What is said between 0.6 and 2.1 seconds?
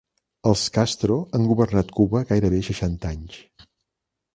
Castro han governat